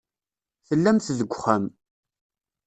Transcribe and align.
Tellamt 0.67 1.07
deg 1.17 1.29
uxxam. 1.35 1.65